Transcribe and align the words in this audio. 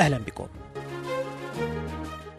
أهلا 0.00 0.18
بكم. 0.18 0.46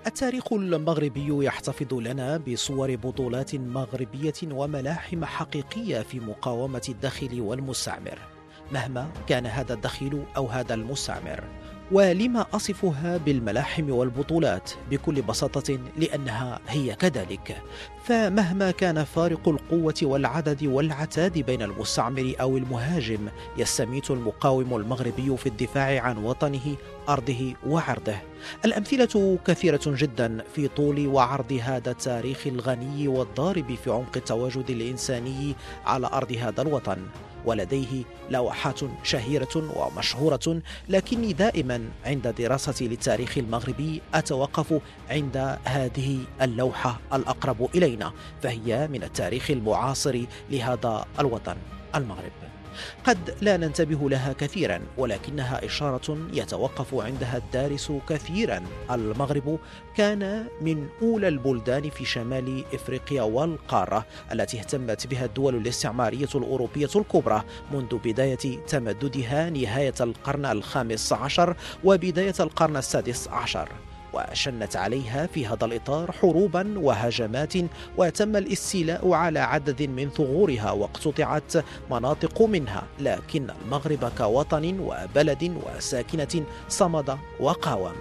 التاريخ 0.08 0.54
المغربي 0.54 1.46
يحتفظ 1.46 1.94
لنا 1.94 2.38
بصور 2.38 2.96
بطولات 2.96 3.56
مغربية 3.56 4.34
وملاحم 4.52 5.26
حقيقية 5.26 6.02
في 6.02 6.20
مقاومة 6.20 6.82
الداخل 6.90 7.42
والمستعمر. 7.42 8.20
مهما 8.74 9.10
كان 9.28 9.46
هذا 9.46 9.74
الدخيل 9.74 10.24
أو 10.38 10.48
هذا 10.48 10.74
المستعمر. 10.74 11.44
ولما 11.92 12.46
أصفها 12.54 13.18
بالملاحم 13.18 13.90
والبطولات 13.90 14.72
بكل 14.92 15.22
بساطة 15.22 15.80
لأنها 15.98 16.60
هي 16.68 16.96
كذلك. 16.96 17.62
فمهما 18.04 18.72
كان 18.72 19.04
فارق 19.04 19.50
القوة 19.50 19.94
والعدد 20.02 20.64
والعتاد 20.64 21.40
بين 21.40 21.62
المستعمر 21.62 22.34
أو 22.42 22.58
المهاجم 22.58 23.30
يستميت 23.58 24.12
المقاوم 24.12 24.76
المغربي 24.76 25.38
في 25.38 25.46
الدفاع 25.46 26.02
عن 26.02 26.18
وطنه 26.18 26.76
أرضه 27.10 27.54
وعرضه. 27.68 28.16
الأمثلة 28.66 29.38
كثيرة 29.46 29.82
جدا 29.86 30.44
في 30.56 30.68
طول 30.68 31.08
وعرض 31.08 31.60
هذا 31.64 31.92
التاريخ 31.92 32.48
الغني 32.48 33.08
والضارب 33.08 33.76
في 33.84 33.92
عمق 33.92 34.18
التواجد 34.18 34.70
الإنساني 34.70 35.56
على 35.86 36.08
أرض 36.08 36.32
هذا 36.32 36.62
الوطن. 36.62 36.98
ولديه 37.46 38.04
لوحات 38.30 38.80
شهيرة 39.04 39.72
ومشهورة 39.76 40.62
لكني 40.90 41.34
دائما 41.34 41.90
عند 42.06 42.28
دراستي 42.28 42.88
للتاريخ 42.88 43.38
المغربي 43.38 44.02
أتوقف 44.14 44.82
عند 45.10 45.58
هذه 45.64 46.20
اللوحة 46.42 47.00
الأقرب 47.14 47.70
إلينا 47.76 48.12
فهي 48.44 48.88
من 48.88 49.04
التاريخ 49.04 49.52
المعاصر 49.52 50.22
لهذا 50.50 51.06
الوطن 51.20 51.56
المغرب. 51.96 52.51
قد 53.04 53.36
لا 53.42 53.58
ننتبه 53.58 54.10
لها 54.10 54.34
كثيرا 54.34 54.82
ولكنها 54.98 55.66
إشارة 55.66 56.18
يتوقف 56.34 56.96
عندها 56.96 57.38
الدارس 57.38 57.92
كثيرا. 58.10 58.64
المغرب 58.92 59.60
كان 59.98 60.46
من 60.62 60.88
أولى 61.02 61.28
البلدان 61.28 61.90
في 61.90 62.06
شمال 62.06 62.64
إفريقيا 62.74 63.22
والقارة 63.22 64.06
التي 64.32 64.60
اهتمت 64.60 65.08
بها 65.08 65.26
الدول 65.26 65.56
الاستعمارية 65.56 66.30
الأوروبية 66.36 66.90
الكبرى 66.96 67.44
منذ 67.72 67.98
بداية 67.98 68.66
تمددها 68.68 69.50
نهاية 69.50 69.94
القرن 70.02 70.46
الخامس 70.46 71.14
عشر 71.14 71.56
وبداية 71.84 72.36
القرن 72.40 72.78
السادس 72.78 73.28
عشر. 73.28 73.70
وشنت 74.14 74.76
عليها 74.76 75.28
في 75.28 75.48
هذا 75.48 75.66
الإطار 75.66 76.12
حروبا 76.12 76.80
وهجمات 76.80 77.54
وتم 77.98 78.36
الاستيلاء 78.36 79.12
على 79.12 79.40
عدد 79.40 79.82
من 79.82 80.10
ثغورها 80.10 80.72
واقتطعت 80.72 81.54
مناطق 81.92 82.42
منها. 82.42 82.84
لكن 83.00 83.48
المغرب 83.50 84.12
كوطن 84.18 84.80
وبلد 84.80 85.62
وساكنة 85.66 86.44
صمد 86.70 87.18
وقاوم. 87.40 87.94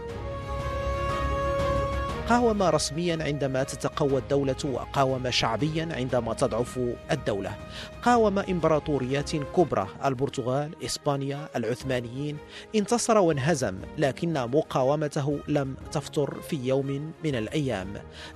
قاوم 2.30 2.62
رسميا 2.62 3.18
عندما 3.20 3.62
تتقوى 3.62 4.18
الدولة 4.18 4.56
وقاوم 4.64 5.30
شعبيا 5.30 5.88
عندما 5.92 6.34
تضعف 6.34 6.80
الدولة. 7.10 7.54
قاوم 8.02 8.38
إمبراطوريات 8.38 9.36
كبرى 9.36 9.86
البرتغال 10.04 10.84
إسبانيا 10.84 11.48
العثمانيين 11.56 12.36
انتصر 12.74 13.19
وانهزم 13.19 13.78
لكن 13.98 14.32
مقاومته 14.32 15.38
لم 15.48 15.76
تفتر 15.92 16.40
في 16.40 16.56
يوم 16.56 17.12
من 17.24 17.34
الأيام. 17.34 17.88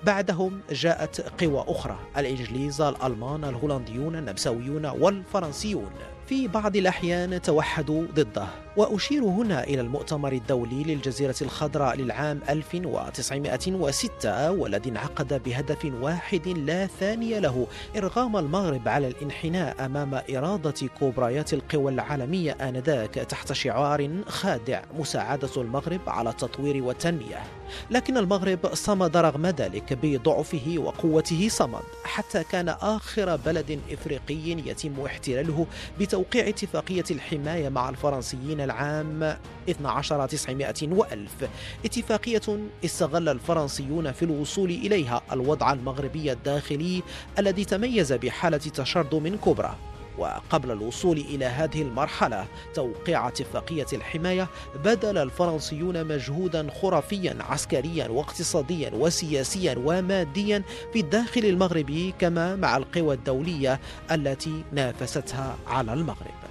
بعدهم 0.05 0.61
جاءت 0.71 1.43
قوى 1.43 1.65
أخرى 1.69 1.99
الإنجليز 2.17 2.81
الألمان 2.81 3.45
الهولنديون 3.45 4.17
النمساويون 4.17 4.87
والفرنسيون. 4.87 5.91
في 6.27 6.49
بعض 6.49 6.77
الأحيان 6.77 7.43
توحدوا 7.43 8.07
ضده. 8.15 8.47
وأشير 8.77 9.25
هنا 9.25 9.65
إلى 9.65 9.81
المؤتمر 9.81 10.33
الدولي 10.33 10.85
للجزيرة 10.85 11.35
الخضراء 11.43 11.97
للعام 11.97 12.41
1906 12.49 14.51
والذي 14.51 14.91
انعقد 14.91 15.43
بهدف 15.43 15.93
واحد 16.01 16.49
لا 16.49 16.87
ثاني 16.87 17.41
له 17.41 17.67
إرغام 17.97 18.37
المغرب 18.37 18.89
على 18.89 19.09
الانحناء 19.09 19.87
أمام 19.87 20.21
إرادة 20.37 20.89
كبريات 21.01 21.55
القوى 21.55 21.93
العالمية 21.93 22.53
آنذاك 22.53 23.15
تحت 23.15 23.53
شعار 23.53 24.11
خادع 24.29 24.83
مساعدة 24.99 25.51
المغرب 25.57 26.01
على 26.07 26.31
التطوير 26.31 26.85
والتنمية. 26.85 27.43
لكن 27.91 28.17
المغرب 28.17 28.59
صمد 28.73 29.17
رغم 29.17 29.47
ذلك 29.47 29.99
بضعفه 30.03 30.75
وقوته 30.79 31.49
صمد 31.49 31.83
حتى 32.05 32.45
كان 32.45 32.69
آخر 32.69 33.37
بلد 33.37 33.81
إفريقي 33.93 34.69
يتم 34.69 35.05
احتلاله 35.05 35.67
بتوقيع 36.15 36.49
اتفاقية 36.49 37.05
الحماية 37.11 37.69
مع 37.69 37.89
الفرنسيين 37.89 38.61
العام 38.61 39.37
12900 39.69 40.75
وألف. 40.83 41.49
اتفاقية 41.85 42.41
استغل 42.85 43.29
الفرنسيون 43.29 44.13
في 44.13 44.25
الوصول 44.25 44.71
إليها 44.71 45.23
الوضع 45.33 45.73
المغربي 45.73 46.33
الداخلي 46.33 47.03
الذي 47.39 47.65
تميز 47.65 48.13
بحالة 48.13 48.59
تشرذم 48.59 49.37
كبرى. 49.37 49.77
وقبل 50.19 50.71
الوصول 50.71 51.17
إلى 51.17 51.45
هذه 51.45 51.83
المرحلة 51.83 52.47
توقيع 52.75 53.29
اتفاقية 53.29 53.87
الحماية 53.93 54.49
بذل 54.85 55.19
الفرنسيون 55.19 56.05
مجهودا 56.05 56.71
خرافيا 56.83 57.37
عسكريا 57.41 58.09
واقتصاديا 58.09 58.91
وسياسيا 58.95 59.75
وماديا 59.85 60.63
في 60.93 61.01
الداخل 61.01 61.45
المغربي 61.45 62.15
كما 62.19 62.57
مع 62.57 62.77
القوى 62.77 63.15
الدولية 63.15 63.81
التي 64.11 64.65
نافستها 64.73 65.57
على 65.67 65.93
المغرب. 65.93 66.44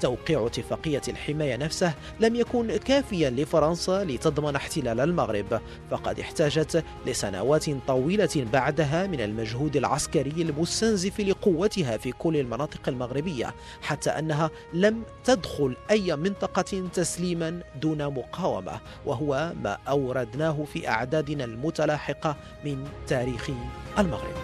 توقيع 0.00 0.46
اتفاقية 0.46 1.02
الحماية 1.08 1.56
نفسه 1.56 1.94
لم 2.20 2.34
يكن 2.34 2.76
كافيا 2.76 3.30
لفرنسا 3.30 4.04
لتضمن 4.04 4.56
احتلال 4.56 5.00
المغرب 5.00 5.60
فقد 5.90 6.20
احتاجت 6.20 6.84
لسنوات 7.06 7.70
طويلة 7.86 8.46
بعدها 8.52 9.06
من 9.06 9.20
المجهود 9.20 9.76
العسكري 9.76 10.42
المستنزف 10.42 11.20
لقوتها 11.20 11.96
في 11.96 12.12
كل 12.12 12.36
المناطق 12.36 12.88
المغربية 12.88 13.54
حتى 13.82 14.10
أنها 14.10 14.50
لم 14.72 15.02
تدخل 15.24 15.76
أي 15.90 16.16
منطقة 16.16 16.88
تسليما 16.94 17.60
دون 17.80 18.06
مقاومة 18.06 18.80
وهو 19.06 19.52
ما 19.62 19.78
أوردناه 19.88 20.64
في 20.72 20.88
أعدادنا 20.88 21.44
المتلاحقة 21.44 22.36
من 22.64 22.84
تاريخ 23.06 23.50
المغرب. 23.98 24.34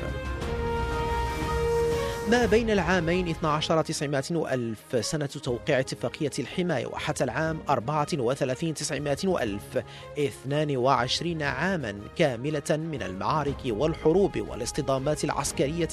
ما 2.30 2.46
بين 2.46 2.70
العامين 2.70 3.28
12 3.28 3.82
900 3.82 4.22
وألف 4.30 5.06
سنة 5.06 5.26
توقيع 5.26 5.80
اتفاقية 5.80 6.30
الحماية 6.38 6.86
وحتى 6.86 7.24
العام 7.24 7.60
34 7.68 8.74
900 8.74 9.16
وألف 9.24 9.82
22 10.18 11.42
عاما 11.42 11.94
كاملة 12.16 12.62
من 12.70 13.02
المعارك 13.02 13.56
والحروب 13.66 14.40
والاصطدامات 14.48 15.24
العسكرية 15.24 15.88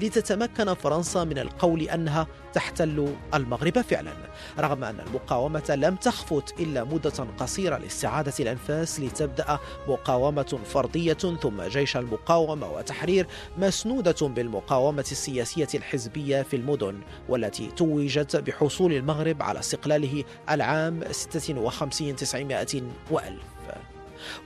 لتتمكن 0.00 0.74
فرنسا 0.74 1.24
من 1.24 1.38
القول 1.38 1.82
أنها 1.82 2.26
تحتل 2.52 3.14
المغرب 3.34 3.80
فعلا 3.80 4.12
رغم 4.58 4.84
أن 4.84 5.00
المقاومة 5.00 5.74
لم 5.78 5.96
تخفت 5.96 6.60
إلا 6.60 6.84
مدة 6.84 7.26
قصيرة 7.38 7.78
لاستعادة 7.78 8.32
الأنفاس 8.40 9.00
لتبدأ 9.00 9.58
مقاومة 9.88 10.58
فردية 10.64 11.12
ثم 11.12 11.62
جيش 11.62 11.96
المقاومة 11.96 12.72
وتحرير 12.72 13.26
مسنودة 13.58 14.28
بالمقاومة 14.28 15.04
السياسية 15.12 15.68
الحزبية 15.82 16.42
في 16.42 16.56
المدن 16.56 17.00
والتي 17.28 17.66
توجت 17.76 18.36
بحصول 18.36 18.92
المغرب 18.92 19.42
على 19.42 19.58
استقلاله 19.58 20.24
العام 20.50 21.00
56 21.10 22.16
900 22.16 22.66
وألف. 23.10 23.42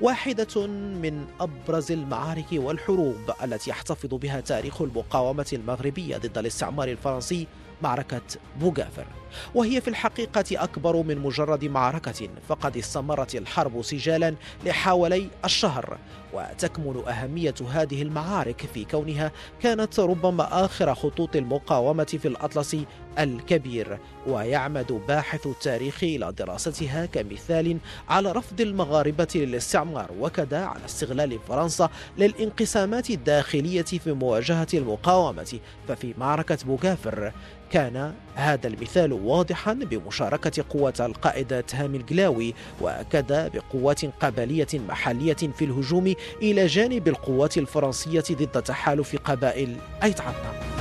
واحدة 0.00 0.66
من 0.66 1.26
أبرز 1.40 1.92
المعارك 1.92 2.46
والحروب 2.52 3.30
التي 3.44 3.70
يحتفظ 3.70 4.14
بها 4.14 4.40
تاريخ 4.40 4.82
المقاومة 4.82 5.46
المغربية 5.52 6.16
ضد 6.16 6.38
الاستعمار 6.38 6.88
الفرنسي 6.88 7.46
معركة 7.82 8.22
بوغافر. 8.60 9.06
وهي 9.54 9.80
في 9.80 9.88
الحقيقة 9.88 10.44
أكبر 10.52 11.02
من 11.02 11.18
مجرد 11.18 11.64
معركة 11.64 12.28
فقد 12.48 12.76
استمرت 12.76 13.34
الحرب 13.34 13.82
سجالا 13.82 14.34
لحوالي 14.64 15.28
الشهر 15.44 15.98
وتكمن 16.32 17.02
أهمية 17.08 17.54
هذه 17.70 18.02
المعارك 18.02 18.60
في 18.74 18.84
كونها 18.84 19.32
كانت 19.62 20.00
ربما 20.00 20.64
آخر 20.64 20.94
خطوط 20.94 21.36
المقاومة 21.36 22.04
في 22.04 22.28
الأطلس 22.28 22.76
الكبير 23.18 23.98
ويعمد 24.26 25.02
باحث 25.08 25.46
التاريخ 25.46 26.02
إلى 26.02 26.32
دراستها 26.32 27.06
كمثال 27.06 27.78
على 28.08 28.32
رفض 28.32 28.60
المغاربة 28.60 29.28
للاستعمار 29.34 30.10
وكذا 30.20 30.64
على 30.64 30.84
استغلال 30.84 31.38
فرنسا 31.48 31.90
للانقسامات 32.18 33.10
الداخلية 33.10 33.82
في 33.82 34.12
مواجهة 34.12 34.66
المقاومة. 34.74 35.60
ففي 35.88 36.14
معركة 36.18 36.58
بوغافر 36.66 37.32
كان 37.70 38.14
هذا 38.34 38.66
المثال 38.66 39.12
واضحا 39.12 39.72
بمشاركة 39.72 40.64
قوة 40.70 40.94
القائد 41.00 41.62
تهام 41.62 41.94
القلاوي 41.94 42.54
وكذا 42.80 43.48
بقوات 43.48 44.04
قبلية 44.04 44.66
محلية 44.74 45.34
في 45.34 45.64
الهجوم 45.64 46.14
إلى 46.42 46.66
جانب 46.66 47.08
القوات 47.08 47.58
الفرنسية 47.58 48.24
ضد 48.32 48.62
تحالف 48.62 49.16
قبائل 49.16 49.76
أيتعطا 50.02 50.75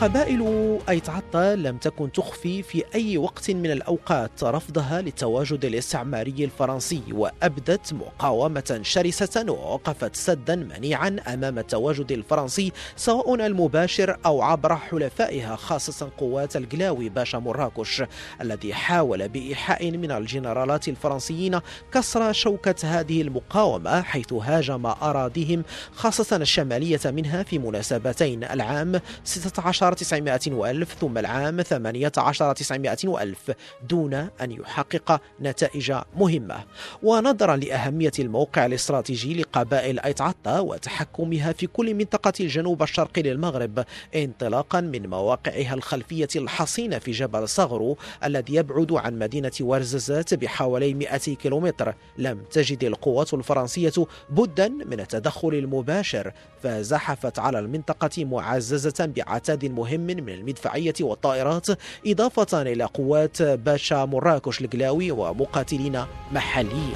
قبائل 0.00 0.78
أيتعطا 0.88 1.54
لم 1.54 1.76
تكن 1.76 2.12
تخفي 2.12 2.62
في 2.62 2.84
أي 2.94 3.18
وقت 3.18 3.50
من 3.50 3.70
الأوقات 3.70 4.44
رفضها 4.44 5.00
للتواجد 5.00 5.64
الاستعماري 5.64 6.44
الفرنسي 6.44 7.02
وأبدت 7.12 7.92
مقاومة 7.92 8.80
شرسة 8.82 9.44
ووقفت 9.48 10.16
سدا 10.16 10.56
منيعا 10.56 11.16
أمام 11.34 11.58
التواجد 11.58 12.12
الفرنسي 12.12 12.72
سواء 12.96 13.34
المباشر 13.46 14.16
أو 14.26 14.42
عبر 14.42 14.76
حلفائها 14.76 15.56
خاصة 15.56 16.10
قوات 16.18 16.56
القلاوي 16.56 17.08
باشا 17.08 17.36
مراكش 17.36 18.02
الذي 18.40 18.74
حاول 18.74 19.28
بإيحاء 19.28 19.90
من 19.90 20.10
الجنرالات 20.10 20.88
الفرنسيين 20.88 21.60
كسر 21.92 22.32
شوكة 22.32 22.74
هذه 22.84 23.22
المقاومة 23.22 24.02
حيث 24.02 24.32
هاجم 24.32 24.86
أراضيهم 24.86 25.62
خاصة 25.92 26.36
الشمالية 26.36 27.00
منها 27.04 27.42
في 27.42 27.58
مناسبتين 27.58 28.44
العام 28.44 29.00
16 29.24 29.93
900 29.94 30.40
وألف 30.46 30.94
ثم 31.00 31.18
العام 31.18 31.62
18 31.62 32.52
900 32.52 32.96
وألف 33.04 33.52
دون 33.88 34.14
أن 34.14 34.50
يحقق 34.50 35.20
نتائج 35.40 35.94
مهمة. 36.16 36.64
ونظرا 37.02 37.56
لأهمية 37.56 38.12
الموقع 38.18 38.66
الاستراتيجي 38.66 39.34
لقبائل 39.42 40.00
أيتعطا 40.00 40.60
وتحكمها 40.60 41.52
في 41.52 41.66
كل 41.66 41.94
منطقة 41.94 42.32
الجنوب 42.40 42.82
الشرقي 42.82 43.22
للمغرب 43.22 43.84
انطلاقا 44.14 44.80
من 44.80 45.06
مواقعها 45.06 45.74
الخلفية 45.74 46.28
الحصينة 46.36 46.98
في 46.98 47.10
جبل 47.10 47.48
صغرو 47.48 47.96
الذي 48.24 48.54
يبعد 48.54 48.92
عن 48.92 49.18
مدينة 49.18 49.52
ورززات 49.60 50.34
بحوالي 50.34 50.94
200 50.94 51.34
كيلومتر. 51.34 51.94
لم 52.18 52.44
تجد 52.50 52.84
القوات 52.84 53.34
الفرنسية 53.34 53.92
بدا 54.30 54.68
من 54.68 55.00
التدخل 55.00 55.48
المباشر 55.48 56.32
فزحفت 56.62 57.38
على 57.38 57.58
المنطقة 57.58 58.24
معززة 58.24 59.12
بعتاد 59.16 59.64
مهم 59.74 60.00
من 60.00 60.28
المدفعية 60.28 60.94
والطائرات 61.00 61.66
إضافة 62.06 62.62
إلى 62.62 62.84
قوات 62.84 63.42
باشا 63.42 64.04
مراكش 64.04 64.60
القلاوي 64.60 65.10
ومقاتلين 65.10 66.04
محليين. 66.32 66.94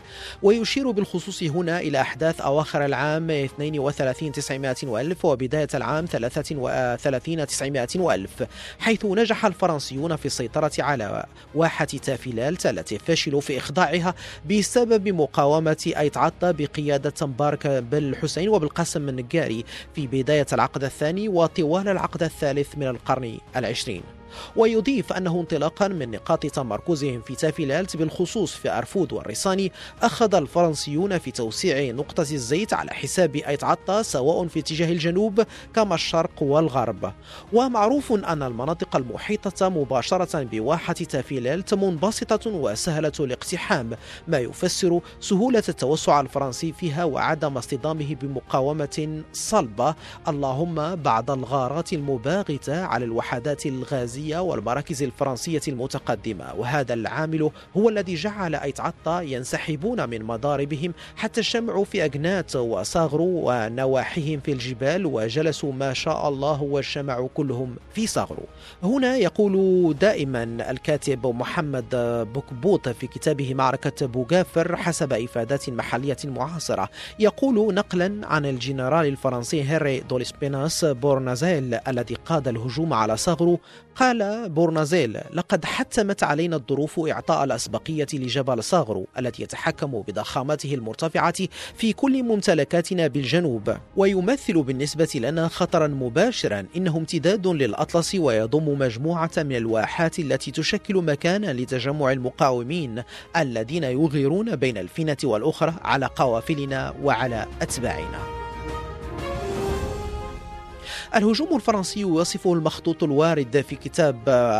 ويشير 0.42 0.90
بالخصوص 0.90 1.42
هنا 1.42 1.81
إلى 1.81 2.00
أحداث 2.00 2.40
أواخر 2.40 2.84
العام 2.84 3.31
32 3.31 4.32
900 4.32 4.76
وألف 4.82 5.25
وبداية 5.25 5.69
العام 5.75 6.06
33 6.06 7.46
900 7.46 7.88
وألف. 7.96 8.42
حيث 8.81 9.05
نجح 9.05 9.47
الفرنسيون 9.47 10.17
في 10.17 10.27
السيطرة 10.27 10.73
على 10.79 11.27
واحة 11.55 11.85
تافيلالت 11.85 12.67
التي 12.67 12.99
فشلوا 12.99 13.41
في 13.41 13.59
إخضاعها 13.59 14.15
بسبب 14.50 15.09
مقاومة 15.09 15.93
أيتعطا 15.99 16.50
بقيادة 16.50 17.15
مبارك 17.23 17.67
بالحسين 17.67 18.49
وبالقاسم 18.49 19.09
النقاري 19.09 19.65
في 19.94 20.06
بداية 20.06 20.47
العقد 20.53 20.85
الثاني 20.85 21.29
وطوال 21.29 21.88
العقد 21.88 22.23
الثالث 22.23 22.77
من 22.77 22.87
القرن 22.87 23.38
العشرين. 23.56 24.19
ويضيف 24.56 25.12
أنه 25.12 25.41
انطلاقا 25.41 25.88
من 25.88 26.11
نقاط 26.11 26.47
تمركزهم 26.47 27.21
في 27.21 27.35
تافيلالت 27.35 27.97
بالخصوص 27.97 28.55
في 28.55 28.71
أرفود 28.71 29.12
والريساني 29.12 29.73
أخذ 30.03 30.35
الفرنسيون 30.35 31.19
في 31.19 31.31
توسيع 31.31 31.93
نقطة 31.93 32.21
الزيت 32.21 32.75
على 32.75 32.91
حساب 32.91 33.37
أيتعطا 33.37 34.02
سواء 34.02 34.47
في 34.47 34.59
اتجاه 34.59 34.93
الجنوب 34.93 35.45
كما 35.75 35.95
الشرق 35.95 36.43
والغرب. 36.43 37.12
ومعروف 37.52 38.12
أن 38.12 38.43
المناطق 38.43 38.97
المحيطة 38.97 39.69
مباشرة 39.69 40.43
بواحة 40.43 40.93
تافيلالت 40.93 41.75
منبسطة 41.75 42.50
وسهلة 42.50 43.12
الاقتحام 43.21 43.90
ما 44.28 44.38
يفسر 44.38 45.00
سهولة 45.21 45.62
التوسع 45.69 46.21
الفرنسي 46.21 46.73
فيها 46.73 47.04
وعدم 47.04 47.57
اصطدامه 47.57 48.14
بمقاومة 48.14 49.23
صلبة. 49.33 49.95
اللهم 50.28 50.95
بعد 50.95 51.31
الغارات 51.31 51.93
المباغتة 51.93 52.85
على 52.85 53.04
الوحدات 53.04 53.66
الغازية 53.66 54.20
الإنجليزية 54.21 54.39
والمراكز 54.39 55.03
الفرنسية 55.03 55.61
المتقدمة 55.69 56.55
وهذا 56.57 56.95
العامل 56.95 57.50
هو 57.77 57.89
الذي 57.89 58.15
جعل 58.15 58.55
أيتعطا 58.55 59.21
ينسحبون 59.21 60.09
من 60.09 60.23
مضاربهم 60.23 60.93
حتى 61.17 61.43
شمعوا 61.43 61.85
في 61.85 62.05
أجنات 62.05 62.57
وصاغروا 62.57 63.43
ونواحيهم 63.45 64.41
في 64.41 64.53
الجبال 64.53 65.07
وجلسوا 65.07 65.73
ما 65.73 65.93
شاء 65.93 66.29
الله 66.29 66.62
والشمع 66.62 67.29
كلهم 67.35 67.77
في 67.95 68.07
صاغروا 68.07 68.47
هنا 68.83 69.17
يقول 69.17 69.55
دائما 70.00 70.43
الكاتب 70.71 71.27
محمد 71.27 71.89
بوكبوط 72.35 72.89
في 72.89 73.07
كتابه 73.07 73.55
معركة 73.55 74.07
بوغافر 74.07 74.77
حسب 74.77 75.12
إفادات 75.12 75.71
محلية 75.71 76.17
معاصرة. 76.25 76.89
يقول 77.19 77.75
نقلا 77.75 78.21
عن 78.27 78.47
الجنرال 78.47 79.07
الفرنسي 79.07 79.62
هنري 79.62 80.00
دوليسبيناس 80.00 80.85
بورنازيل 80.85 81.75
الذي 81.89 82.15
قاد 82.15 82.49
الهجوم 82.49 82.93
على 82.93 83.17
صاغرو 83.17 83.61
قال 83.97 84.10
قال 84.11 84.49
بورنازيل 84.49 85.19
لقد 85.33 85.64
حتمت 85.64 86.23
علينا 86.23 86.57
الظروف 86.57 87.00
إعطاء 87.00 87.45
الأسبقية 87.45 88.07
لجبل 88.12 88.64
صاغرو 88.64 89.07
الذي 89.19 89.43
يتحكم 89.43 90.02
بضخامته 90.09 90.75
المرتفعة 90.75 91.35
في 91.76 91.93
كل 91.93 92.23
ممتلكاتنا 92.23 93.07
بالجنوب 93.07 93.76
ويمثل 93.97 94.62
بالنسبة 94.62 95.09
لنا 95.14 95.49
خطرا 95.49 95.87
مباشرا. 95.87 96.67
إنه 96.76 96.97
امتداد 96.97 97.47
للأطلس 97.47 98.14
ويضم 98.14 98.79
مجموعة 98.79 99.31
من 99.37 99.57
الواحات 99.57 100.19
التي 100.19 100.50
تشكل 100.50 100.95
مكانا 100.95 101.52
لتجمع 101.52 102.12
المقاومين 102.12 103.02
الذين 103.37 103.85
يغيرون 103.85 104.57
بين 104.57 104.79
الفينة 104.79 105.17
والأخرى 105.25 105.75
على 105.83 106.07
قوافلنا 106.07 106.95
وعلى 107.02 107.47
أتباعنا. 107.62 108.50
الهجوم 111.17 111.57
الفرنسي 111.57 112.00
يوصفه 112.00 112.52
المخطوط 112.52 113.02
الوارد 113.02 113.64
في 113.69 113.76
كتاب 113.76 114.17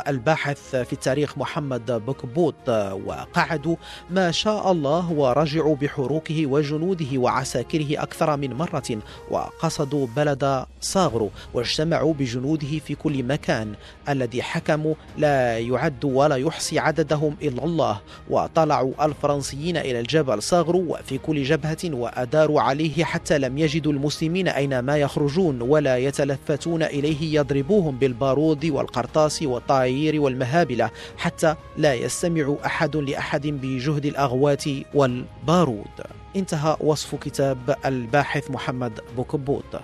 الباحث 0.09 0.77
في 0.77 0.93
التاريخ 0.93 1.39
محمد 1.39 1.93
بوكبوت 2.07 2.69
وقعدوا 3.07 3.77
ما 4.11 4.31
شاء 4.31 4.73
الله 4.73 5.13
ورجعوا 5.13 5.77
بحروكه 5.77 6.47
وجنوده 6.47 7.07
وعساكره 7.15 8.03
أكثر 8.03 8.37
من 8.37 8.53
مرة 8.55 8.99
وقصدوا 9.31 10.07
بلد 10.17 10.65
صاغرو 10.81 11.31
واجتمعوا 11.55 12.15
بجنوده 12.15 12.79
في 12.79 12.95
كل 12.95 13.23
مكان. 13.23 13.75
الذي 14.09 14.43
حكموا 14.43 14.95
لا 15.19 15.59
يعد 15.59 16.05
ولا 16.05 16.37
يحصي 16.37 16.79
عددهم 16.79 17.37
إلا 17.43 17.65
الله. 17.65 18.01
وطلعوا 18.31 19.05
الفرنسيين 19.05 19.77
إلى 19.77 20.01
الجبل 20.01 20.43
صاغرو 20.43 20.79
وفي 20.89 21.19
كل 21.19 21.43
جبهة 21.43 21.79
وأداروا 21.85 22.61
عليه 22.61 23.05
حتى 23.05 23.39
لم 23.39 23.59
يجدوا 23.59 23.93
المسلمين 23.93 24.49
أينما 24.49 24.97
يخرجون 24.97 25.63
ولا 25.63 25.99
يتلف 25.99 26.40
يتلفتون 26.41 26.83
إليه 26.83 27.35
يضربوهم 27.35 27.99
بالبارود 27.99 28.65
والقرطاس 28.65 29.43
والطائر 29.43 30.21
والمهابلة 30.21 30.91
حتى 31.17 31.55
لا 31.77 31.95
يستمع 31.95 32.55
أحد 32.67 32.97
لأحد 32.97 33.47
بجهد 33.47 34.07
الأغوات 34.07 34.65
والبارود. 34.95 36.01
انتهى 36.37 36.77
وصف 36.81 37.15
كتاب 37.15 37.77
الباحث 37.85 38.51
محمد 38.51 39.01
بوكبوت. 39.17 39.81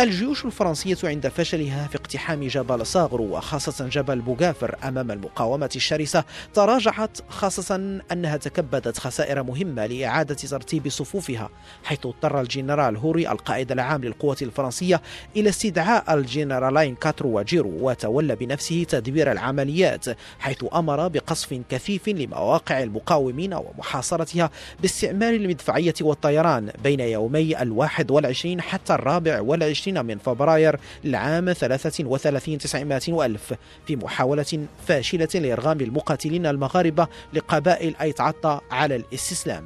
الجيوش 0.00 0.44
الفرنسية 0.44 0.96
عند 1.04 1.28
فشلها 1.28 1.86
في 1.86 1.96
اقتحام 1.96 2.46
جبل 2.46 2.86
صاغرو 2.86 3.24
وخاصة 3.24 3.88
جبل 3.88 4.20
بوغافر 4.20 4.76
أمام 4.84 5.10
المقاومة 5.10 5.70
الشرسة 5.76 6.24
تراجعت 6.54 7.18
خاصة 7.28 8.00
أنها 8.12 8.36
تكبدت 8.36 8.98
خسائر 8.98 9.42
مهمة 9.42 9.86
لإعادة 9.86 10.34
ترتيب 10.34 10.88
صفوفها 10.88 11.48
حيث 11.84 12.06
اضطر 12.06 12.40
الجنرال 12.40 12.96
هوري 12.96 13.28
القائد 13.30 13.72
العام 13.72 14.04
للقوات 14.04 14.42
الفرنسية 14.42 15.02
إلى 15.36 15.48
استدعاء 15.48 16.14
الجنرالين 16.14 16.94
كاترو 16.94 17.38
وجيرو 17.38 17.72
وتولى 17.80 18.36
بنفسه 18.36 18.84
تدبير 18.88 19.32
العمليات 19.32 20.04
حيث 20.38 20.64
أمر 20.74 21.08
بقصف 21.08 21.60
كثيف 21.68 22.08
لمواقع 22.08 22.82
المقاومين 22.82 23.54
ومحاصرتها 23.54 24.50
باستعمال 24.80 25.34
المدفعية 25.34 25.94
والطيران 26.00 26.70
بين 26.84 27.00
يومي 27.00 27.62
الواحد 27.62 28.10
والعشرين 28.10 28.60
حتى 28.60 28.94
الرابع 28.94 29.40
والعشرين 29.40 29.59
والعشرين 29.62 30.06
من 30.06 30.18
فبراير 30.18 30.80
للعام 31.04 31.52
33 31.52 32.58
900 32.58 33.00
وألف 33.08 33.54
في 33.86 33.96
محاولة 33.96 34.66
فاشلة 34.86 35.28
لإرغام 35.34 35.80
المقاتلين 35.80 36.46
المغاربة 36.46 37.08
لقبائل 37.32 37.94
أيتعطى 38.00 38.60
على 38.70 38.96
الاستسلام. 38.96 39.64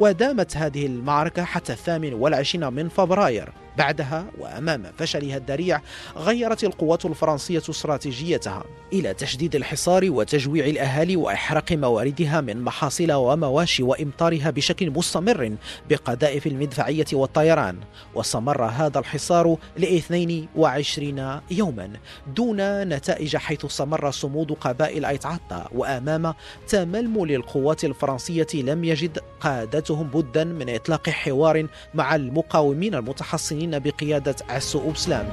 ودامت 0.00 0.56
هذه 0.56 0.86
المعركة 0.86 1.44
حتى 1.44 1.72
الثامن 1.72 2.14
والعشرين 2.14 2.72
من 2.72 2.88
فبراير. 2.88 3.63
بعدها 3.78 4.26
وأمام 4.38 4.82
فشلها 4.98 5.36
الذريع 5.36 5.80
غيرت 6.16 6.64
القوات 6.64 7.04
الفرنسية 7.04 7.62
استراتيجيتها 7.70 8.64
إلى 8.92 9.14
تشديد 9.14 9.56
الحصار 9.56 10.10
وتجويع 10.10 10.66
الأهالي 10.66 11.16
وإحراق 11.16 11.72
مواردها 11.72 12.40
من 12.40 12.62
محاصيل 12.62 13.12
ومواشي 13.12 13.82
وإمطارها 13.82 14.50
بشكل 14.50 14.90
مستمر 14.90 15.56
بقذائف 15.90 16.46
المدفعية 16.46 17.06
والطيران. 17.12 17.78
واستمر 18.14 18.64
هذا 18.64 18.98
الحصار 18.98 19.56
ل 19.76 19.84
22 19.84 21.40
يوما 21.50 21.90
دون 22.36 22.82
نتائج 22.88 23.36
حيث 23.36 23.64
استمر 23.64 24.10
صمود 24.10 24.52
قبائل 24.52 25.04
ايتعطا 25.04 25.68
وأمام 25.72 26.34
تململ 26.68 27.34
القوات 27.34 27.84
الفرنسية 27.84 28.46
لم 28.54 28.84
يجد 28.84 29.18
قادتهم 29.40 30.08
بدا 30.08 30.44
من 30.44 30.74
إطلاق 30.74 31.10
حوار 31.10 31.66
مع 31.94 32.14
المقاومين 32.14 32.94
المتحصنين 32.94 33.63
المسؤولين 33.64 33.78
بقيادة 33.78 34.36
عسو 34.48 34.90
أبسلام 34.90 35.26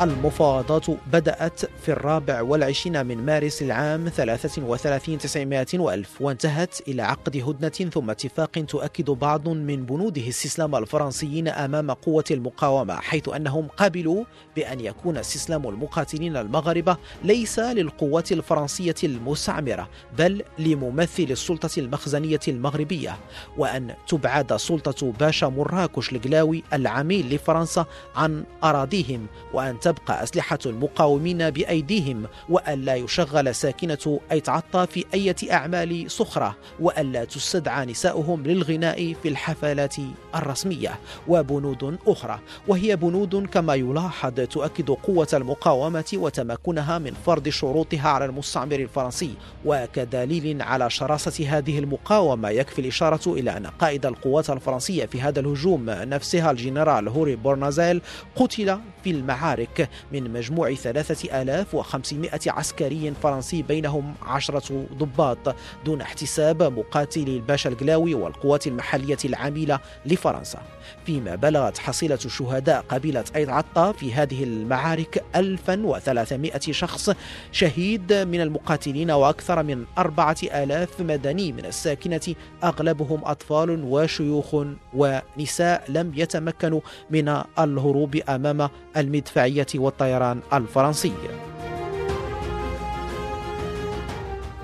المفاوضات 0.00 0.86
بدأت 1.12 1.60
في 1.82 1.88
الرابع 1.92 2.42
والعشرين 2.42 3.06
من 3.06 3.26
مارس 3.26 3.62
العام 3.62 4.08
33 4.08 5.18
900 5.18 5.66
وألف 5.74 6.22
وانتهت 6.22 6.88
إلى 6.88 7.02
عقد 7.02 7.36
هدنة 7.36 7.90
ثم 7.90 8.10
اتفاق 8.10 8.50
تؤكد 8.50 9.10
بعض 9.10 9.48
من 9.48 9.86
بنوده 9.86 10.28
استسلام 10.28 10.74
الفرنسيين 10.76 11.48
أمام 11.48 11.90
قوة 11.90 12.24
المقاومة 12.30 12.94
حيث 12.94 13.28
أنهم 13.28 13.68
قبلوا 13.76 14.24
بأن 14.56 14.80
يكون 14.80 15.16
استسلام 15.16 15.68
المقاتلين 15.68 16.36
المغاربة 16.36 16.96
ليس 17.24 17.58
للقوات 17.58 18.32
الفرنسية 18.32 18.94
المستعمرة 19.04 19.88
بل 20.18 20.42
لممثل 20.58 21.26
السلطة 21.30 21.78
المخزنية 21.78 22.40
المغربية 22.48 23.16
وأن 23.56 23.94
تبعد 24.08 24.56
سلطة 24.56 25.12
باشا 25.20 25.46
مراكش 25.46 26.12
القلاوي 26.12 26.64
العميل 26.72 27.34
لفرنسا 27.34 27.86
عن 28.16 28.44
أراضيهم 28.64 29.26
وأن 29.52 29.80
تبقى 29.88 30.22
أسلحة 30.22 30.58
المقاومين 30.66 31.50
بأيديهم 31.50 32.26
وألا 32.48 32.94
يشغل 32.94 33.54
ساكنة 33.54 34.20
أي 34.32 34.40
تعطى 34.40 34.86
في 34.86 35.04
أي 35.14 35.34
أعمال 35.52 36.10
صخرة 36.10 36.56
وألا 36.80 37.24
تستدعى 37.24 37.86
نساؤهم 37.86 38.42
للغناء 38.42 39.14
في 39.22 39.28
الحفلات 39.28 39.96
الرسمية. 40.34 40.98
وبنود 41.28 41.98
أخرى 42.06 42.38
وهي 42.68 42.96
بنود 42.96 43.46
كما 43.46 43.74
يلاحظ 43.74 44.34
تؤكد 44.34 44.90
قوة 44.90 45.28
المقاومة 45.32 46.10
وتمكنها 46.14 46.98
من 46.98 47.14
فرض 47.26 47.48
شروطها 47.48 48.08
على 48.08 48.24
المستعمر 48.24 48.76
الفرنسي. 48.76 49.34
وكدليل 49.64 50.62
على 50.62 50.90
شراسة 50.90 51.46
هذه 51.48 51.78
المقاومة 51.78 52.50
يكفي 52.50 52.78
الإشارة 52.78 53.32
إلى 53.32 53.56
أن 53.56 53.66
قائد 53.66 54.06
القوات 54.06 54.50
الفرنسية 54.50 55.06
في 55.06 55.20
هذا 55.20 55.40
الهجوم 55.40 55.84
نفسها 55.90 56.50
الجنرال 56.50 57.08
هوري 57.08 57.36
بورنازيل 57.36 58.00
قتل 58.36 58.78
في 59.04 59.10
المعارك 59.10 59.77
من 60.12 60.32
مجموع 60.32 60.74
3500 60.74 62.30
عسكري 62.46 63.12
فرنسي 63.22 63.62
بينهم 63.62 64.14
عشرة 64.22 64.86
ضباط 64.94 65.56
دون 65.84 66.00
احتساب 66.00 66.62
مقاتلي 66.62 67.36
الباشا 67.36 67.70
القلاوي 67.70 68.14
والقوات 68.14 68.66
المحلية 68.66 69.18
العاملة 69.24 69.80
لفرنسا. 70.06 70.62
فيما 71.06 71.34
بلغت 71.34 71.78
حصيلة 71.78 72.16
شهداء 72.16 72.84
قبيلة 72.88 73.24
أيض 73.36 73.50
عطا 73.50 73.92
في 73.92 74.14
هذه 74.14 74.44
المعارك 74.44 75.24
1300 75.36 76.52
شخص 76.60 77.10
شهيد 77.52 78.12
من 78.12 78.40
المقاتلين 78.40 79.10
وأكثر 79.10 79.62
من 79.62 79.84
4000 79.98 81.00
مدني 81.00 81.52
من 81.52 81.64
الساكنة. 81.64 82.34
أغلبهم 82.64 83.20
أطفال 83.24 83.84
وشيوخ 83.84 84.56
ونساء 84.94 85.84
لم 85.88 86.12
يتمكنوا 86.16 86.80
من 87.10 87.42
الهروب 87.58 88.16
أمام 88.16 88.68
المدفعية 88.96 89.66
والطيران 89.74 90.40
الفرنسي. 90.52 91.12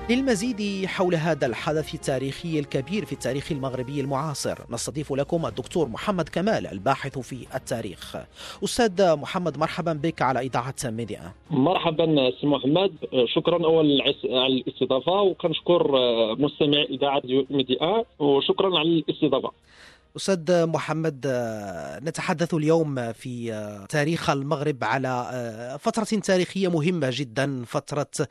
للمزيد 0.09 0.85
حول 0.85 1.15
هذا 1.15 1.45
الحدث 1.45 1.95
التاريخي 1.95 2.59
الكبير 2.59 3.05
في 3.05 3.13
التاريخ 3.13 3.51
المغربي 3.51 4.01
المعاصر 4.01 4.57
نستضيف 4.69 5.13
لكم 5.13 5.45
الدكتور 5.45 5.87
محمد 5.87 6.29
كمال 6.29 6.67
الباحث 6.67 7.19
في 7.19 7.47
التاريخ. 7.55 8.17
أستاذ 8.63 9.15
محمد 9.15 9.57
مرحبا 9.57 9.93
بك 9.93 10.21
على 10.21 10.39
إذاعة 10.39 10.75
ميديا. 10.85 11.31
مرحبا 11.51 12.31
سي 12.41 12.47
محمد. 12.47 12.91
شكرا 13.25 13.65
أولا 13.65 14.03
على 14.25 14.53
الاستضافة 14.53 15.21
وكنشكر 15.21 15.91
مستمع 16.39 16.81
إذاعة 16.81 17.21
ميديا 17.49 18.03
وشكرا 18.19 18.79
على 18.79 18.89
الاستضافة. 18.89 19.51
أستاذ 20.15 20.65
محمد 20.65 21.27
نتحدث 22.03 22.53
اليوم 22.53 23.13
في 23.13 23.85
تاريخ 23.89 24.29
المغرب 24.29 24.83
على 24.83 25.77
فترة 25.81 26.03
تاريخية 26.03 26.67
مهمة 26.67 27.09
جدا 27.11 27.63
فترة 27.65 28.27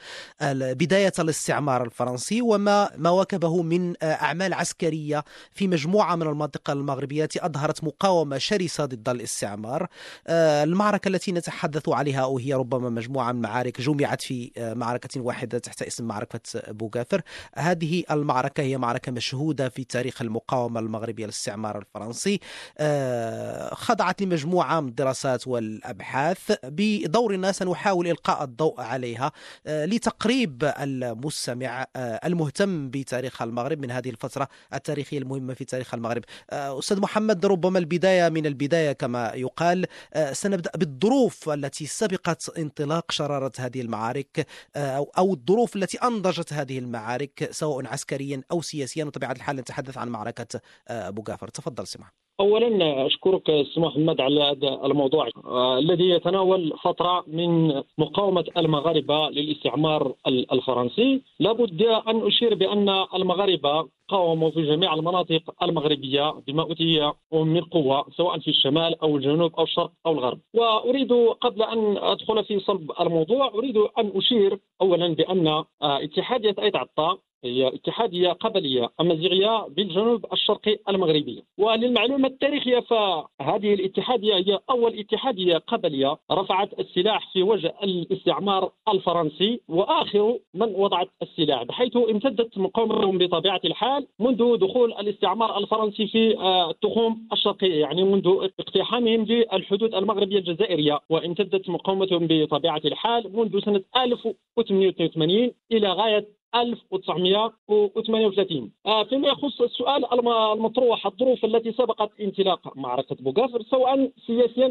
بداية 0.53 1.13
الاستعمار 1.19 1.85
الفرنسي 1.85 2.43
وما 2.43 2.91
ما 2.97 3.11
واكبه 3.11 3.63
من 3.63 3.95
أعمال 4.03 4.55
عسكرية 4.55 5.25
في 5.53 5.69
مجموعة 5.69 6.17
من 6.17 6.23
المناطق 6.23 6.71
المغربية 6.71 7.29
أظهرت 7.39 7.85
مقاومة 7.85 8.39
شرسة 8.39 8.85
ضد 8.85 9.09
الاستعمار. 9.09 9.89
المعركة 10.29 11.09
التي 11.09 11.33
نتحدث 11.33 11.89
عليها 11.89 12.25
وهي 12.25 12.55
ربما 12.55 12.91
مجموعة 12.91 13.33
من 13.33 13.45
المعارك 13.45 13.81
جمعت 13.81 14.23
في 14.23 14.51
معركة 14.59 15.21
واحدة 15.21 15.59
تحت 15.59 15.83
اسم 15.83 16.05
معركة 16.05 16.41
بوغافر. 16.69 17.23
هذه 17.55 18.05
المعركة 18.11 18.61
هي 18.63 18.79
معركة 18.79 19.13
مشهودة 19.13 19.69
في 19.69 19.85
تاريخ 19.85 20.23
المقاومة 20.23 20.81
المغربية 20.81 21.25
للاستعمار 21.25 21.74
الاستعمار 21.75 21.83
الفرنسي 21.83 22.41
آه، 22.79 23.75
خضعت 23.75 24.23
لمجموعة 24.23 24.81
من 24.81 24.89
الدراسات 24.89 25.49
والأبحاث 25.49 26.53
بدورنا 26.65 27.53
سنحاول 27.53 28.09
إلقاء 28.09 28.45
الضوء 28.45 28.81
عليها 28.81 29.33
آه، 29.67 29.85
لتقريب 29.85 30.73
المستمع 30.81 31.87
المهتم 31.97 32.91
بتاريخ 32.91 33.43
المغرب 33.43 33.79
من 33.79 33.91
هذه 33.91 34.11
الفترة 34.11 34.49
التاريخية 34.75 35.19
المهمة 35.19 35.55
في 35.55 35.65
تاريخ 35.65 35.95
المغرب. 35.95 36.23
أستاذ 36.51 37.01
محمد 37.01 37.47
ربما 37.47 37.79
البداية 37.79 38.29
من 38.29 38.47
البداية 38.47 38.93
كما 38.93 39.33
يقال 39.35 39.87
سنبدأ 40.33 40.71
بالظروف 40.77 41.49
التي 41.49 41.87
سبقت 41.87 42.59
انطلاق 42.59 43.13
شرارة 43.13 43.53
هذه 43.59 43.81
المعارك 43.81 44.47
أو 44.77 45.33
الظروف 45.33 45.77
التي 45.77 45.99
أنضجت 45.99 46.53
هذه 46.53 46.79
المعارك 46.79 47.49
سواء 47.51 47.87
عسكريا 47.87 48.43
أو 48.51 48.63
سياسيا. 48.63 49.05
وطبيعة 49.05 49.33
الحال 49.33 49.57
نتحدث 49.57 49.99
عن 49.99 50.09
معركة 50.09 50.61
أبو 50.89 51.23
جعفر. 51.23 51.49
تفضل 51.65 51.87
سمح 51.87 52.11
اولا 52.41 53.07
أشكرك 53.07 53.47
سي 53.75 53.81
محمد 53.81 54.21
على 54.21 54.43
هذا 54.43 54.81
الموضوع. 54.85 55.29
آه 55.45 55.79
الذي 55.79 56.09
يتناول 56.09 56.73
فترة 56.83 57.25
من 57.27 57.83
مقاومة 57.99 58.45
المغاربة 58.57 59.29
للاستعمار 59.31 60.15
الفرنسي. 60.27 61.23
لابد 61.41 61.83
أن 61.83 62.27
أشير 62.27 62.55
بأن 62.55 62.89
المغاربة 63.15 63.89
قاوموا 64.09 64.51
في 64.51 64.63
جميع 64.63 64.95
المناطق 64.95 65.43
المغربية 65.63 66.35
بما 66.47 66.63
اوتي 66.63 67.13
من 67.33 67.61
قوه 67.61 68.07
سواء 68.17 68.39
في 68.39 68.49
الشمال 68.49 69.01
أو 69.03 69.17
الجنوب 69.17 69.55
أو 69.59 69.65
الشرق 69.65 69.93
أو 70.07 70.13
الغرب. 70.13 70.39
وأريد 70.55 71.13
قبل 71.41 71.63
أن 71.63 71.97
أدخل 71.97 72.45
في 72.45 72.61
صلب 72.61 72.93
الموضوع 73.01 73.47
أريد 73.49 73.77
أن 73.77 74.13
أشير 74.15 74.59
اولا 74.81 75.15
بأن 75.15 75.47
آه، 75.47 75.65
اتحادية 75.83 76.55
ايت 76.59 76.77
عطا 76.77 77.19
هي 77.45 77.69
اتحادية 77.69 78.29
قبلية 78.33 78.91
امازيغيه 79.01 79.67
بالجنوب 79.69 80.27
الشرقي 80.33 80.79
المغربي. 80.89 81.45
وللمعلومة 81.59 82.29
التاريخية 82.29 82.81
فهذه 82.81 83.75
الاتحادية 83.75 84.35
هي 84.35 84.59
أول 84.71 84.99
اتحادية 84.99 85.57
قبلية 85.57 86.17
رفعت 86.33 86.81
السلاح 86.81 87.33
في 87.33 87.43
وجه 87.43 87.75
الاستعمار 87.83 88.73
الفرنسي 88.89 89.61
وآخر 89.69 90.39
من 90.55 90.75
وضعت 90.75 91.09
السلاح 91.23 91.63
بحيث 91.63 91.97
امتدت 91.97 92.59
مقاومتهم 92.59 93.19
بطبيعة 93.19 93.61
الحال 93.65 94.07
منذ 94.19 94.57
دخول 94.57 94.93
الاستعمار 94.93 95.59
الفرنسي 95.59 96.07
في 96.07 96.39
آه، 96.39 96.71
التخوم 96.71 97.29
الشرقيه 97.33 97.81
يعني 97.81 98.05
منذ 98.05 98.49
اقتحامهم 98.61 99.25
للحدود 99.25 99.95
المغربية 99.95 100.39
الجزائرية. 100.39 101.01
وامتدت 101.11 101.69
مقاومتهم 101.69 102.27
بطبيعة 102.31 102.81
الحال 102.85 103.37
منذ 103.37 103.61
سنة 103.61 103.81
1088 103.97 105.51
إلى 105.73 105.89
غاية 105.89 106.27
1938 106.55 108.71
آه، 108.87 109.05
فيما 109.05 109.29
يخص 109.29 109.61
السؤال 109.61 110.05
المطروح 110.13 111.07
الظروف 111.07 111.45
التي 111.45 111.73
سبقت 111.73 112.11
انطلاق 112.21 112.77
معركة 112.77 113.17
بوغافر 113.21 113.63
سواء 113.63 114.11
سياسيا 114.27 114.69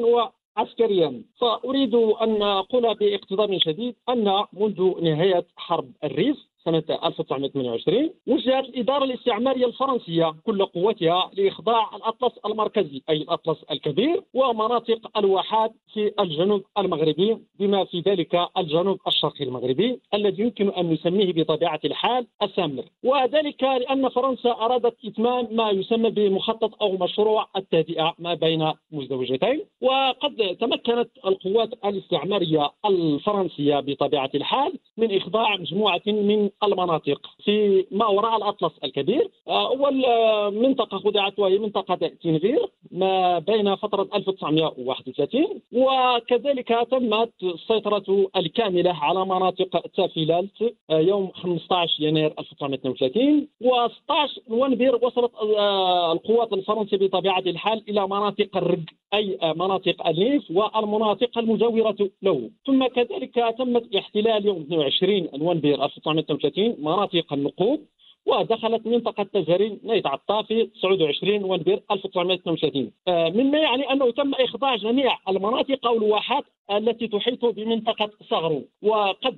وعسكريا. 0.58 1.24
فأريد 1.38 1.96
أن 1.96 2.42
أقول 2.42 2.96
باقتضاب 2.96 3.58
شديد 3.58 3.96
أن 4.10 4.44
منذ 4.54 5.02
نهاية 5.02 5.46
حرب 5.56 5.92
الريف 6.04 6.38
سنة 6.66 6.84
1928 7.04 8.10
وجهت 8.28 8.66
الإدارة 8.70 9.04
الاستعمارية 9.04 9.66
الفرنسية 9.66 10.36
كل 10.46 10.66
قوتها 10.66 11.32
لإخضاع 11.34 11.96
الأطلس 11.96 12.38
المركزي 12.46 13.02
أي 13.10 13.18
الأطلس 13.18 13.64
الكبير 13.72 14.24
ومناطق 14.34 15.18
الواحات 15.18 15.72
في 15.94 16.12
الجنوب 16.20 16.64
المغربي 16.78 17.38
بما 17.60 17.86
في 17.86 18.00
ذلك 18.00 18.48
الجنوب 18.58 19.00
الشرقي 19.08 19.44
المغربي 19.44 20.00
الذي 20.14 20.44
يمكن 20.44 20.70
أن 20.70 20.90
نسميه 20.90 21.34
بطبيعة 21.34 21.80
الحال 21.86 22.28
السامر. 22.44 22.84
وذلك 23.04 23.64
لأن 23.64 24.10
فرنسا 24.10 24.52
أرادت 24.52 24.96
إتمام 25.06 25.48
ما 25.52 25.70
يسمى 25.70 26.10
بمخطط 26.10 26.82
أو 26.82 26.98
مشروع 26.98 27.48
التهدئة 27.56 28.14
ما 28.20 28.34
بين 28.34 28.72
مزدوجتين. 28.92 29.62
وقد 29.82 30.58
تمكنت 30.60 31.10
القوات 31.26 31.70
الاستعمارية 31.86 32.72
الفرنسية 32.86 33.80
بطبيعة 33.80 34.30
الحال 34.36 34.80
من 34.98 35.18
إخضاع 35.18 35.58
مجموعة 35.58 36.02
من 36.08 36.50
المناطق 36.64 37.20
في 37.44 37.86
ما 37.92 38.08
وراء 38.08 38.38
الأطلس 38.38 38.72
الكبير 38.84 39.30
أول 39.48 40.04
منطقة 40.54 40.98
خضعت 40.98 41.40
وهي 41.40 41.58
منطقة 41.60 41.96
تنغير 42.24 42.70
ما 42.92 43.40
بين 43.40 43.76
فترة 43.76 44.08
1931 44.16 45.62
وكذلك 45.74 46.88
تمت 46.92 47.34
السيطرة 47.44 48.28
الكاملة 48.36 48.94
على 48.94 49.26
مناطق 49.26 49.88
تافيلالت 49.88 50.74
يوم 50.92 51.32
15 51.32 52.04
يناير 52.04 52.34
1932 52.40 53.48
و16 53.64 54.50
نوفمبر 54.50 55.00
وصلت 55.06 55.32
القوات 56.12 56.54
الفرنسية 56.54 56.98
بطبيعة 56.98 57.40
الحال 57.40 57.84
إلى 57.90 58.08
مناطق 58.08 58.58
الرق 58.58 58.80
أي 59.14 59.38
مناطق 59.44 60.08
النيف 60.08 60.52
والمناطق 60.52 61.38
المجاورة 61.38 61.96
له. 62.22 62.50
ثم 62.66 62.88
كذلك 62.88 63.56
تمت 63.58 63.96
احتلال 63.96 64.46
يوم 64.46 64.62
22 64.62 65.30
نوفمبر 65.34 65.86
1932 65.86 66.43
مناطق 66.80 67.34
النقود 67.34 67.86
ودخلت 68.26 68.88
منطقة 68.88 69.24
تزارين 69.24 69.80
نيت 69.84 70.08
عطافي 70.08 70.66
29 70.66 71.40
نوفمبر 71.42 71.80
1932 71.92 72.92
مما 73.08 73.58
يعني 73.58 73.92
أنه 73.92 74.12
تم 74.12 74.34
إخضاع 74.34 74.76
جميع 74.76 75.18
المناطق 75.30 75.88
أو 75.88 75.98
الواحات 75.98 76.44
التي 76.72 77.08
تحيط 77.08 77.46
بمنطقة 77.46 78.10
صغرو 78.30 78.64
وقد 78.82 79.38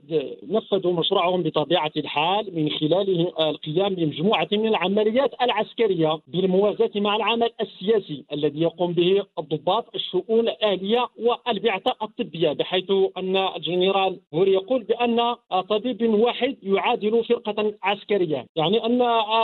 نفذوا 0.50 0.94
مشروعهم 0.94 1.44
بطبيعة 1.44 1.92
الحال 1.98 2.56
من 2.56 2.70
خلال 2.70 3.32
القيام 3.40 3.96
بمجموعة 3.96 4.48
من 4.52 4.68
العمليات 4.68 5.32
العسكرية 5.42 6.20
بالموازاة 6.28 6.92
مع 6.96 7.16
العمل 7.16 7.50
السياسي 7.62 8.26
الذي 8.34 8.62
يقوم 8.62 8.94
به 8.94 9.24
الضباط 9.40 9.96
الشؤون 9.96 10.40
الآلية 10.50 11.08
والبعثة 11.20 11.96
الطبية 12.02 12.52
بحيث 12.52 12.92
أن 13.18 13.38
الجنرال 13.38 14.20
هوري 14.34 14.54
يقول 14.54 14.84
بأن 14.84 15.36
طبيب 15.70 16.14
واحد 16.14 16.58
يعادل 16.64 17.24
فرقة 17.24 17.74
عسكرية. 17.84 18.46
يعني 18.56 18.75
أن 18.78 18.98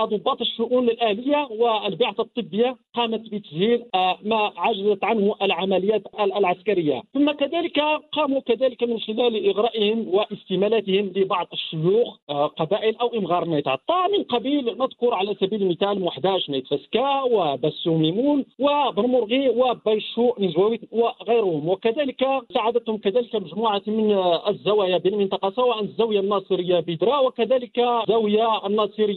ضباط 0.05 0.41
الشؤون 0.41 0.89
الأهلية 0.89 1.47
والبعثة 1.51 2.23
الطبية 2.23 2.75
قامت 2.95 3.19
بتسهيل 3.19 3.83
ما 4.23 4.51
عجزت 4.57 5.03
عنه 5.03 5.35
العمليات 5.41 6.03
العسكرية. 6.19 7.01
ثم 7.13 7.31
كذلك 7.31 7.79
قاموا 8.11 8.39
كذلك 8.39 8.83
من 8.83 8.99
خلال 8.99 9.49
إغرائهم 9.49 10.07
واستمالاتهم 10.07 11.11
لبعض 11.15 11.47
الشيوخ 11.53 12.17
آه، 12.29 12.47
قبائل 12.47 12.95
أو 12.95 13.07
إمغارن 13.07 13.45
آيت 13.45 13.67
عطا 13.67 14.07
من 14.07 14.23
قبيل 14.23 14.65
نذكر 14.65 15.13
على 15.13 15.35
سبيل 15.41 15.61
المثال 15.61 16.01
محداش 16.01 16.49
نيت 16.49 16.67
فسكا 16.67 17.21
وبسو 17.21 17.97
ميمون 17.97 18.45
وبرمرغي 18.59 19.49
وبيشو 19.49 20.33
نزويت 20.39 20.81
وغيرهم. 20.91 21.69
وكذلك 21.69 22.27
ساعدتهم 22.53 22.97
كذلك 22.97 23.35
مجموعة 23.35 23.81
من 23.87 24.11
الزوايا 24.47 24.97
بالمنطقة 24.97 25.49
سواء 25.49 25.81
الزاوية 25.83 26.19
الناصرية 26.19 26.79
بدرا 26.79 27.19
وكذلك 27.19 27.79
الزاوية 27.79 28.67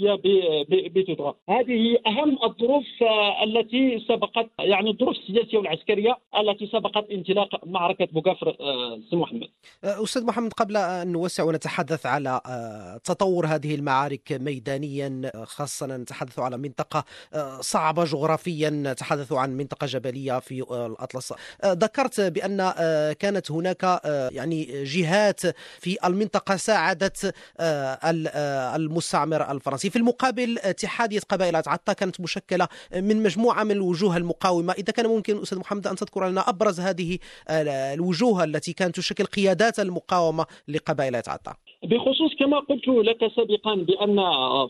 الناصرية 0.04 0.64
بتدرا 0.88 1.34
هذه 1.48 1.98
أهم 2.06 2.38
الظروف 2.44 2.84
آه، 3.02 3.44
التي 3.44 4.04
سبقت 4.08 4.50
يعني 4.58 4.90
الظروف 4.90 5.16
السياسية 5.16 5.58
والعسكرية 5.58 6.18
التي 6.40 6.66
سبقت 6.66 7.10
انطلاق 7.10 7.66
معركة 7.66 8.08
بوغافر 8.12 8.56
آه، 8.60 9.00
سي 9.10 9.16
محمد. 9.16 9.48
آه، 9.84 10.02
أستاذ 10.02 10.26
محمد 10.26 10.52
قبل 10.52 10.76
أن 10.76 11.12
نوسع 11.12 11.44
ونتحدث 11.44 12.06
على 12.06 12.40
تطور 13.04 13.46
هذه 13.46 13.74
المعارك 13.74 14.32
ميدانيا 14.32 15.30
خاصة 15.44 15.96
نتحدث 15.96 16.38
على 16.38 16.58
منطقة 16.58 17.04
صعبة 17.60 18.04
جغرافيا 18.04 18.70
نتحدث 18.70 19.32
عن 19.32 19.56
منطقة 19.56 19.86
جبلية 19.86 20.38
في 20.38 20.60
الأطلس. 20.86 21.34
ذكرت 21.64 22.20
بأن 22.20 22.72
كانت 23.12 23.50
هناك 23.50 24.00
يعني 24.32 24.84
جهات 24.84 25.40
في 25.80 25.96
المنطقة 26.04 26.56
ساعدت 26.56 27.34
المستعمر 28.76 29.50
الفرنسي. 29.50 29.90
في 29.94 30.00
المقابل 30.00 30.58
اتحاديه 30.58 31.20
قبائل 31.28 31.56
عطا 31.56 31.92
كانت 31.92 32.20
مشكلة 32.20 32.68
من 32.94 33.22
مجموعة 33.22 33.64
من 33.64 33.70
الوجوه 33.70 34.16
المقاومة. 34.16 34.72
إذا 34.72 34.92
كان 34.92 35.06
ممكن 35.06 35.42
أستاذ 35.42 35.58
محمد 35.58 35.86
أن 35.86 35.96
تذكر 35.96 36.28
لنا 36.28 36.48
أبرز 36.48 36.80
هذه 36.80 37.18
الوجوه 37.50 38.44
التي 38.44 38.72
كانت 38.72 38.96
تشكل 38.96 39.24
قيادات 39.24 39.80
المقاومة 39.80 40.46
لقبائل 40.68 41.16
عطا. 41.16 41.54
بخصوص 41.84 42.34
كما 42.38 42.58
قلت 42.58 42.88
لك 42.88 43.32
سابقا 43.36 43.74
بأن 43.74 44.16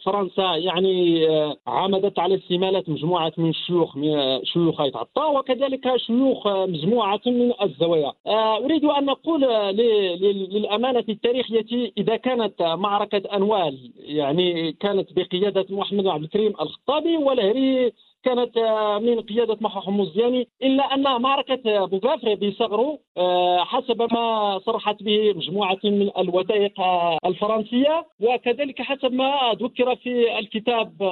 فرنسا 0.05 0.57
يعني 0.57 1.29
آه، 1.29 1.57
عمدت 1.67 2.19
على 2.19 2.35
استمالة 2.35 2.85
مجموعة 2.89 3.33
من 3.39 3.49
الشيوخ 3.49 3.99
شيوخ 4.43 4.81
عطا 4.81 5.27
وكذلك 5.27 5.97
شيوخ 5.97 6.47
مجموعة 6.49 7.21
من 7.27 7.53
الزوايا. 7.63 8.13
آه، 8.27 8.57
أريد 8.65 8.85
أن 8.85 9.09
أقول 9.09 9.41
للأمانة 10.53 11.05
التاريخية 11.09 11.93
إذا 11.99 12.17
كانت 12.17 12.63
معركة 12.63 13.37
أنوال 13.37 13.93
يعني 13.99 14.73
كانت 14.73 15.09
بقيادة 15.13 15.67
محمد 15.71 16.07
عبد 16.07 16.25
الكريم 16.25 16.53
الخطابي 16.61 17.17
والهري 17.17 17.93
كانت 18.25 18.57
آه، 18.57 18.99
من 18.99 19.21
قيادة 19.21 19.57
محا 19.61 19.81
حمص 19.81 20.17
إلا 20.63 20.95
أن 20.95 21.23
معركة 21.23 21.85
بوغافر 21.85 22.35
بصغره 22.35 22.99
آه، 23.17 23.65
حسب 23.65 24.03
ما 24.13 24.59
صرحت 24.59 25.03
به 25.03 25.33
مجموعة 25.37 25.79
من 25.85 26.11
الوثائق 26.19 26.81
الفرنسية 27.27 28.07
وكذلك 28.21 28.83
حسب 28.83 29.13
ما 29.13 29.57
ذكر 29.63 29.97
في 29.97 30.39
الكتاب 30.39 31.03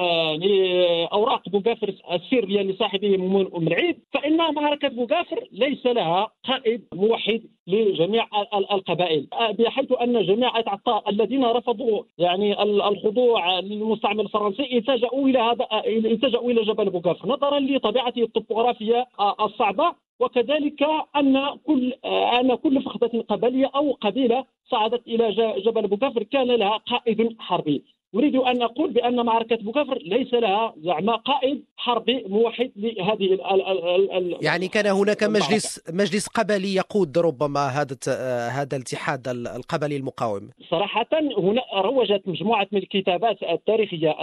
لأوراق 0.41 1.49
بوغافر 1.49 1.93
السريه 2.13 2.61
لصاحبه 2.61 3.17
مؤمن 3.17 3.67
العيد 3.67 3.99
فإن 4.13 4.37
معركة 4.37 4.87
بوغافر 4.87 5.47
ليس 5.51 5.85
لها 5.85 6.27
قائد 6.47 6.83
موحد 6.93 7.41
لجميع 7.67 8.27
القبائل 8.53 9.27
بحيث 9.59 9.91
أن 10.01 10.25
جميع 10.25 10.59
العطاء 10.59 11.09
الذين 11.09 11.45
رفضوا 11.45 12.03
يعني 12.17 12.63
الخضوع 12.63 13.59
للمستعمر 13.59 14.23
الفرنسي 14.23 14.77
التجأوا 14.77 15.27
إلى 15.27 15.39
هذا 15.39 15.67
التجأوا 15.87 16.51
إلى 16.51 16.61
جبل 16.61 16.89
بوغافر 16.89 17.27
نظرا 17.27 17.59
لطبيعته 17.59 18.23
الطبوغرافية 18.23 19.07
الصعبة. 19.41 20.03
وكذلك 20.19 20.83
أن 21.15 21.57
كل 21.65 21.93
أن 22.39 22.55
كل 22.55 22.81
فخده 22.81 23.21
قبلية 23.21 23.71
أو 23.75 23.91
قبيلة 23.91 24.45
صعدت 24.65 25.07
إلى 25.07 25.31
جبل 25.65 25.87
بوغافر 25.87 26.23
كان 26.23 26.47
لها 26.47 26.77
قائد 26.77 27.35
حربي. 27.39 27.83
أريد 28.15 28.35
أن 28.35 28.61
أقول 28.61 28.91
بأن 28.91 29.25
معركة 29.25 29.55
بوكفر 29.55 29.97
ليس 29.97 30.33
لها 30.33 30.73
زعما 30.77 31.15
قائد 31.15 31.63
حربي 31.77 32.23
موحد 32.27 32.71
لهذه 32.75 33.33
ال 33.33 33.41
ال 33.45 34.11
ال 34.11 34.37
يعني 34.41 34.67
كان 34.67 34.85
هناك 34.85 35.23
مجلس 35.23 35.91
مجلس 35.93 36.27
قبلي 36.27 36.75
يقود 36.75 37.17
ربما 37.17 37.67
هذا 37.67 37.97
هذا 38.49 38.77
الاتحاد 38.77 39.27
القبلي 39.27 39.97
المقاوم. 39.97 40.49
صراحة 40.69 41.07
هنا 41.37 41.61
روجت 41.75 42.21
مجموعة 42.25 42.67
من 42.71 42.79
الكتابات 42.79 43.43
التاريخية 43.43 44.15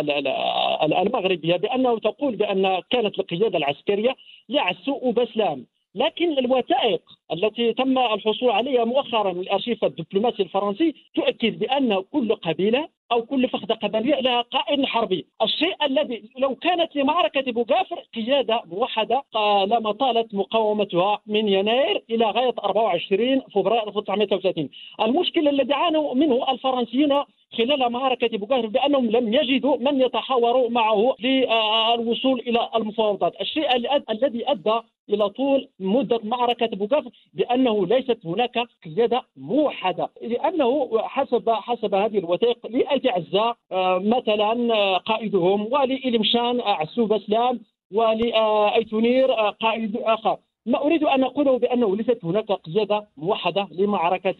المغربية 1.02 1.56
بأنه 1.56 1.98
تقول 1.98 2.36
بأن 2.36 2.80
كانت 2.90 3.18
القيادة 3.18 3.58
العسكرية 3.58 4.14
يعسو 4.48 5.12
بسلام 5.12 5.66
لكن 5.94 6.38
الوثائق 6.38 7.02
التي 7.32 7.72
تم 7.72 7.98
الحصول 7.98 8.50
عليها 8.50 8.84
مؤخرا 8.84 9.32
من 9.32 9.40
الارشيف 9.40 9.84
الدبلوماسي 9.84 10.42
الفرنسي 10.42 10.94
تؤكد 11.14 11.58
بأن 11.58 12.02
كل 12.12 12.34
قبيلة 12.34 12.88
أو 13.12 13.22
كل 13.22 13.48
فخذة 13.48 13.74
قبلية 13.74 14.20
لها 14.20 14.40
قائد 14.40 14.84
حربي، 14.84 15.26
الشيء 15.42 15.74
الذي 15.82 16.22
لو 16.38 16.54
كانت 16.54 16.96
لمعركة 16.96 17.52
بوغافر 17.52 18.02
قيادة 18.14 18.62
موحدة 18.66 19.22
لما 19.66 19.92
طالت 19.92 20.34
مقاومتها 20.34 21.20
من 21.26 21.48
يناير 21.48 22.02
إلى 22.10 22.24
غاية 22.24 22.54
24 22.64 23.40
فبراير 23.40 23.88
1933 23.88 24.68
المشكل 25.00 25.48
الذي 25.48 25.72
عانوا 25.72 26.14
منه 26.14 26.50
الفرنسيين 26.50 27.22
خلال 27.58 27.92
معركة 27.92 28.38
بوغافر 28.38 28.66
بأنهم 28.66 29.10
لم 29.10 29.34
يجدوا 29.34 29.76
من 29.76 30.00
يتحاوروا 30.00 30.70
معه 30.70 31.16
للوصول 31.20 32.40
إلى 32.40 32.68
المفاوضات. 32.76 33.40
الشيء 33.40 33.76
الذي 34.10 34.50
أدى 34.50 34.80
إلى 35.10 35.28
طول 35.28 35.68
مدة 35.80 36.20
معركة 36.24 36.66
بوغافر 36.66 37.10
بأنه 37.34 37.86
ليست 37.86 38.18
هناك 38.26 38.58
قيادة 38.84 39.22
موحدة. 39.36 40.10
لأنه 40.22 40.90
حسب 40.98 41.50
حسب 41.50 41.94
هذه 41.94 42.18
الوثائق 42.18 42.66
لأجعزة 43.04 43.54
آه، 43.72 43.98
مثلا 43.98 44.74
آه، 44.74 44.98
قائدهم. 44.98 45.72
ولإلمشان 45.72 46.60
عسوب 46.60 47.12
أسلام. 47.12 47.60
ولأيتونير 47.92 49.32
آه، 49.32 49.50
قائد 49.50 49.96
آخر. 49.96 50.36
ما 50.66 50.78
أريد 50.78 51.04
أن 51.04 51.24
أقوله 51.24 51.58
بأنه 51.58 51.96
ليست 51.96 52.18
هناك 52.24 52.52
قياده 52.52 53.06
موحدة 53.16 53.68
لمعركة 53.72 54.34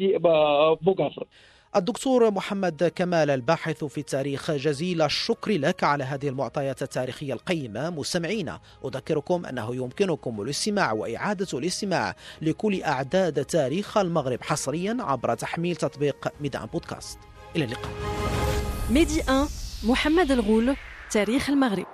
بوغافر. 0.83 1.25
الدكتور 1.77 2.31
محمد 2.31 2.92
كمال 2.96 3.31
الباحث 3.31 3.85
في 3.85 3.99
التاريخ 3.99 4.51
جزيل 4.51 5.03
الشكر 5.03 5.51
لك 5.53 5.85
على 5.85 6.05
هذه 6.05 6.29
المعطيات 6.29 6.83
التاريخية 6.83 7.33
القيمة. 7.33 7.90
مستمعينا 7.90 8.61
أذكركم 8.85 9.46
أنه 9.46 9.77
يمكنكم 9.77 10.40
الاستماع 10.40 10.92
وإعادة 10.92 11.59
الاستماع 11.59 12.14
لكل 12.42 12.83
أعداد 12.83 13.44
تاريخ 13.44 13.99
المغرب 13.99 14.38
حصريا 14.42 14.96
عبر 15.01 15.35
تحميل 15.35 15.77
تطبيق 15.77 16.29
ميدان 16.40 16.66
بودكاست. 16.66 17.30
إلى 17.56 17.64
اللقاء. 17.64 17.92
ميدي 18.90 19.20
1 19.28 19.48
محمد 19.84 20.30
الغول 20.32 20.76
تاريخ 21.10 21.50
المغرب. 21.50 21.86